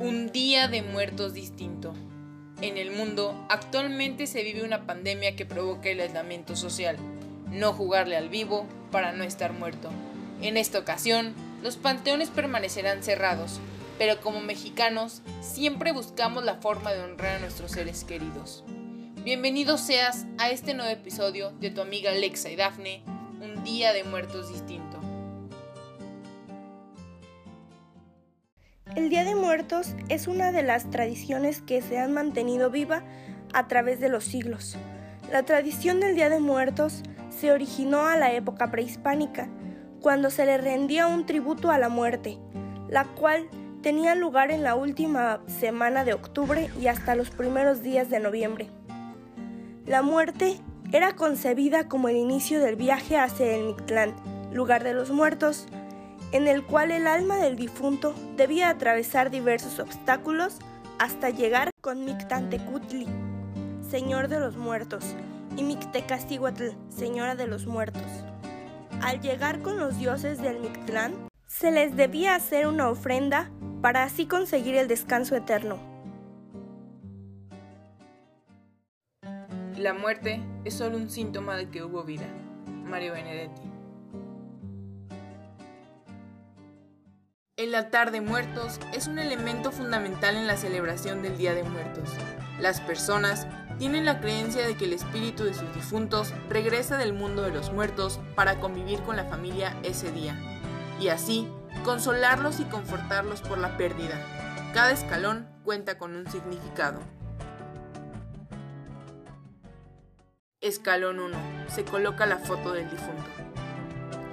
[0.00, 1.92] Un día de muertos distinto.
[2.62, 6.96] En el mundo actualmente se vive una pandemia que provoca el aislamiento social.
[7.50, 9.90] No jugarle al vivo para no estar muerto.
[10.40, 13.60] En esta ocasión, los panteones permanecerán cerrados,
[13.98, 18.64] pero como mexicanos siempre buscamos la forma de honrar a nuestros seres queridos.
[19.22, 23.02] Bienvenido seas a este nuevo episodio de tu amiga Alexa y Dafne,
[23.42, 24.89] Un Día de Muertos Distinto.
[28.96, 33.04] El Día de Muertos es una de las tradiciones que se han mantenido viva
[33.52, 34.76] a través de los siglos.
[35.30, 39.48] La tradición del Día de Muertos se originó a la época prehispánica,
[40.00, 42.38] cuando se le rendía un tributo a la muerte,
[42.88, 43.48] la cual
[43.80, 48.70] tenía lugar en la última semana de octubre y hasta los primeros días de noviembre.
[49.86, 50.56] La muerte
[50.90, 54.16] era concebida como el inicio del viaje hacia el Mictlán,
[54.52, 55.68] lugar de los muertos,
[56.32, 60.58] en el cual el alma del difunto debía atravesar diversos obstáculos
[60.98, 63.06] hasta llegar con Mictantecutli,
[63.88, 65.04] señor de los muertos,
[65.56, 68.02] y Mictecacihuatl, señora de los muertos.
[69.02, 71.14] Al llegar con los dioses del Mictlán,
[71.46, 75.78] se les debía hacer una ofrenda para así conseguir el descanso eterno.
[79.76, 82.26] La muerte es solo un síntoma de que hubo vida.
[82.84, 83.69] Mario Benedetti.
[87.60, 92.08] El altar de muertos es un elemento fundamental en la celebración del Día de Muertos.
[92.58, 93.46] Las personas
[93.78, 97.70] tienen la creencia de que el espíritu de sus difuntos regresa del mundo de los
[97.70, 100.40] muertos para convivir con la familia ese día,
[100.98, 101.46] y así
[101.84, 104.18] consolarlos y confortarlos por la pérdida.
[104.72, 107.00] Cada escalón cuenta con un significado.
[110.62, 111.36] Escalón 1.
[111.68, 113.28] Se coloca la foto del difunto.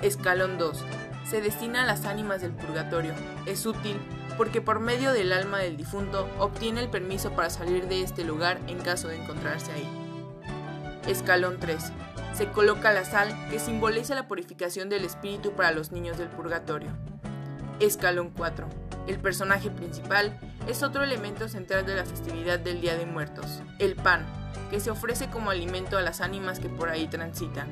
[0.02, 0.86] Escalón 2.
[1.30, 3.14] Se destina a las ánimas del purgatorio.
[3.46, 4.00] Es útil
[4.38, 8.60] porque por medio del alma del difunto obtiene el permiso para salir de este lugar
[8.68, 9.90] en caso de encontrarse ahí.
[11.08, 11.92] Escalón 3.
[12.34, 16.92] Se coloca la sal que simboliza la purificación del espíritu para los niños del purgatorio.
[17.80, 18.68] Escalón 4.
[19.08, 23.96] El personaje principal es otro elemento central de la festividad del Día de Muertos, el
[23.96, 24.26] pan,
[24.70, 27.68] que se ofrece como alimento a las ánimas que por ahí transitan.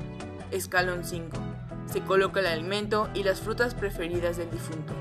[0.50, 1.55] Escalón 5.
[1.86, 4.92] Se coloca el alimento y las frutas preferidas del difunto.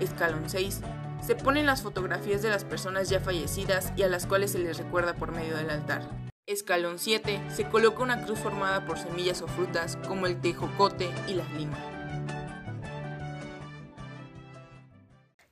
[0.00, 0.80] Escalón 6.
[1.24, 4.78] Se ponen las fotografías de las personas ya fallecidas y a las cuales se les
[4.78, 6.02] recuerda por medio del altar.
[6.46, 7.40] Escalón 7.
[7.54, 11.80] Se coloca una cruz formada por semillas o frutas como el tejocote y las limas.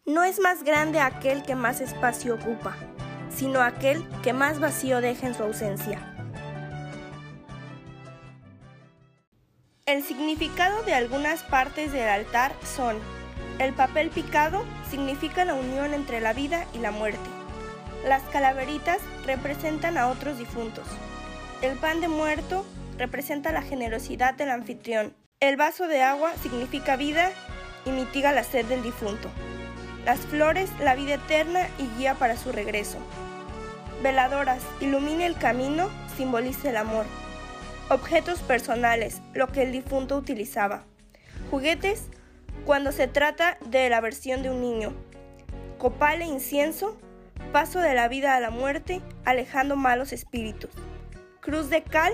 [0.06, 2.74] No es más grande aquel que más espacio ocupa,
[3.28, 6.17] sino aquel que más vacío deja en su ausencia.
[9.98, 12.98] El significado de algunas partes del altar son,
[13.58, 17.28] el papel picado significa la unión entre la vida y la muerte.
[18.06, 20.84] Las calaveritas representan a otros difuntos.
[21.62, 22.64] El pan de muerto
[22.96, 25.16] representa la generosidad del anfitrión.
[25.40, 27.32] El vaso de agua significa vida
[27.84, 29.28] y mitiga la sed del difunto.
[30.04, 32.98] Las flores, la vida eterna y guía para su regreso.
[34.00, 37.04] Veladoras, ilumina el camino, simboliza el amor.
[37.90, 40.84] Objetos personales, lo que el difunto utilizaba.
[41.50, 42.08] Juguetes,
[42.66, 44.92] cuando se trata de la versión de un niño.
[45.78, 46.98] Copal e incienso,
[47.50, 50.70] paso de la vida a la muerte, alejando malos espíritus.
[51.40, 52.12] Cruz de cal,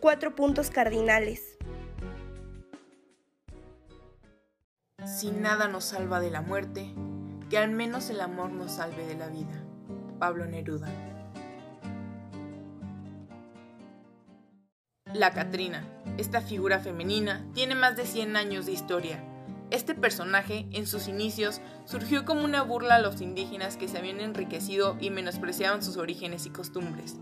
[0.00, 1.56] cuatro puntos cardinales.
[5.06, 6.94] Si nada nos salva de la muerte,
[7.48, 9.64] que al menos el amor nos salve de la vida.
[10.18, 10.88] Pablo Neruda.
[15.14, 15.84] La Catrina,
[16.18, 19.22] esta figura femenina, tiene más de 100 años de historia.
[19.70, 24.20] Este personaje, en sus inicios, surgió como una burla a los indígenas que se habían
[24.20, 27.16] enriquecido y menospreciaban sus orígenes y costumbres.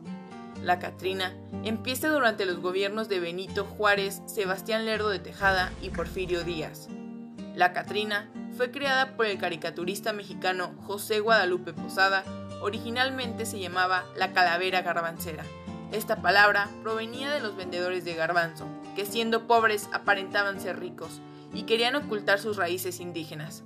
[0.62, 1.34] La Catrina
[1.64, 6.88] empieza durante los gobiernos de Benito Juárez, Sebastián Lerdo de Tejada y Porfirio Díaz.
[7.54, 12.24] La Catrina fue creada por el caricaturista mexicano José Guadalupe Posada
[12.60, 15.44] Originalmente se llamaba la calavera garbancera.
[15.90, 21.22] Esta palabra provenía de los vendedores de garbanzo, que siendo pobres aparentaban ser ricos
[21.54, 23.64] y querían ocultar sus raíces indígenas.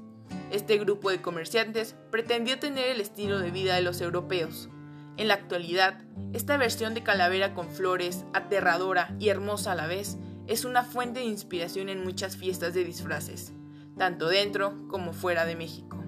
[0.52, 4.68] Este grupo de comerciantes pretendió tener el estilo de vida de los europeos.
[5.16, 5.98] En la actualidad,
[6.32, 10.16] esta versión de calavera con flores, aterradora y hermosa a la vez,
[10.46, 13.52] es una fuente de inspiración en muchas fiestas de disfraces,
[13.98, 16.01] tanto dentro como fuera de México.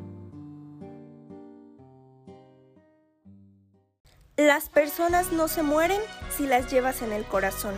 [4.37, 6.01] Las personas no se mueren
[6.37, 7.73] si las llevas en el corazón.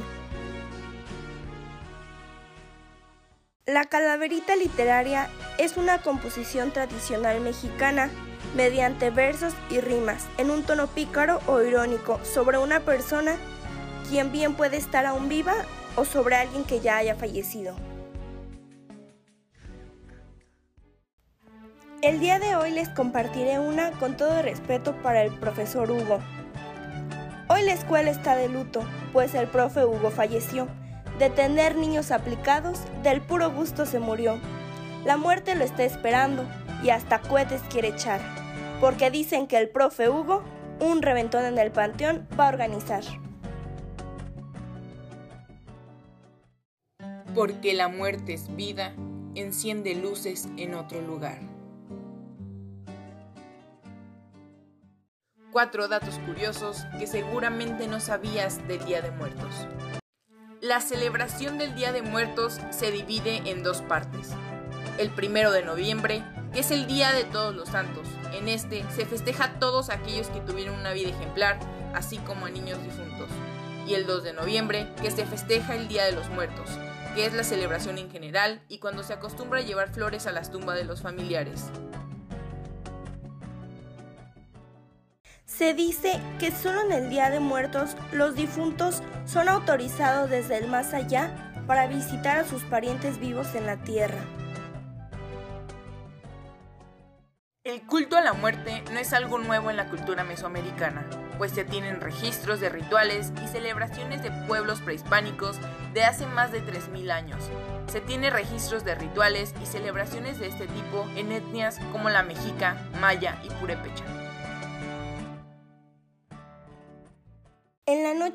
[3.66, 8.08] La calaverita literaria es una composición tradicional mexicana
[8.54, 13.36] mediante versos y rimas, en un tono pícaro o irónico, sobre una persona
[14.08, 15.54] quien bien puede estar aún viva
[15.94, 17.76] o sobre alguien que ya haya fallecido.
[22.00, 26.20] El día de hoy les compartiré una con todo respeto para el profesor Hugo.
[27.56, 28.82] Hoy la escuela está de luto,
[29.14, 30.68] pues el profe Hugo falleció.
[31.18, 34.38] De tener niños aplicados, del puro gusto se murió.
[35.06, 36.44] La muerte lo está esperando
[36.82, 38.20] y hasta cohetes quiere echar,
[38.78, 40.44] porque dicen que el profe Hugo
[40.80, 43.04] un reventón en el panteón va a organizar.
[47.34, 48.92] Porque la muerte es vida,
[49.34, 51.55] enciende luces en otro lugar.
[55.56, 59.66] Cuatro datos curiosos que seguramente no sabías del Día de Muertos.
[60.60, 64.28] La celebración del Día de Muertos se divide en dos partes.
[64.98, 66.22] El primero de noviembre,
[66.52, 68.06] que es el Día de Todos los Santos.
[68.34, 71.58] En este se festeja a todos aquellos que tuvieron una vida ejemplar,
[71.94, 73.30] así como a niños difuntos.
[73.86, 76.68] Y el 2 de noviembre, que se festeja el Día de los Muertos,
[77.14, 80.50] que es la celebración en general y cuando se acostumbra a llevar flores a las
[80.50, 81.70] tumbas de los familiares.
[85.46, 90.66] Se dice que solo en el Día de Muertos los difuntos son autorizados desde el
[90.66, 91.30] más allá
[91.68, 94.18] para visitar a sus parientes vivos en la tierra.
[97.62, 101.06] El culto a la muerte no es algo nuevo en la cultura mesoamericana,
[101.38, 105.58] pues se tienen registros de rituales y celebraciones de pueblos prehispánicos
[105.94, 107.42] de hace más de 3.000 años.
[107.86, 112.76] Se tiene registros de rituales y celebraciones de este tipo en etnias como la mexica,
[113.00, 114.25] maya y purépecha.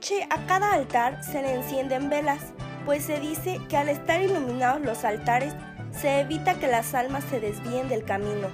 [0.02, 2.42] Noche a cada altar se le encienden velas,
[2.88, 5.54] pues se dice que al estar iluminados los altares
[5.92, 8.50] se evita que las almas se desvíen del camino.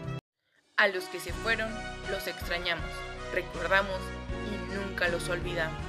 [0.76, 1.74] A los que se fueron,
[2.12, 2.90] los extrañamos,
[3.34, 3.98] recordamos
[4.46, 5.82] y nunca los olvidamos.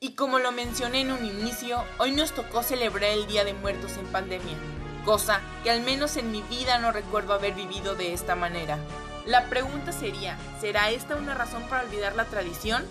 [0.00, 3.96] Y como lo mencioné en un inicio, hoy nos tocó celebrar el Día de Muertos
[3.96, 4.56] en pandemia,
[5.04, 8.78] cosa que al menos en mi vida no recuerdo haber vivido de esta manera.
[9.24, 12.84] La pregunta sería, ¿será esta una razón para olvidar la tradición?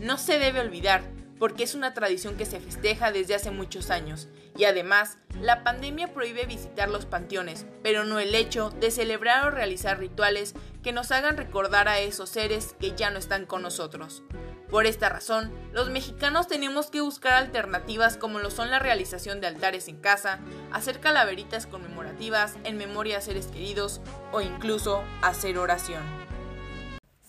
[0.00, 1.02] No se debe olvidar,
[1.40, 4.28] porque es una tradición que se festeja desde hace muchos años.
[4.56, 9.50] Y además, la pandemia prohíbe visitar los panteones, pero no el hecho de celebrar o
[9.50, 14.22] realizar rituales que nos hagan recordar a esos seres que ya no están con nosotros.
[14.68, 19.48] Por esta razón, los mexicanos tenemos que buscar alternativas como lo son la realización de
[19.48, 20.40] altares en casa,
[20.70, 24.00] hacer calaveritas conmemorativas en memoria a seres queridos
[24.30, 26.29] o incluso hacer oración.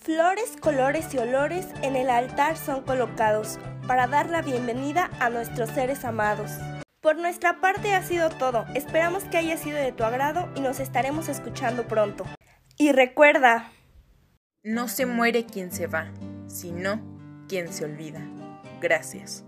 [0.02, 5.70] Flores, colores y olores en el altar son colocados para dar la bienvenida a nuestros
[5.70, 6.50] seres amados.
[7.00, 8.66] Por nuestra parte ha sido todo.
[8.74, 12.24] Esperamos que haya sido de tu agrado y nos estaremos escuchando pronto.
[12.76, 13.70] Y recuerda,
[14.64, 16.10] no se muere quien se va,
[16.48, 17.00] sino
[17.48, 18.26] quien se olvida.
[18.80, 19.44] Gracias.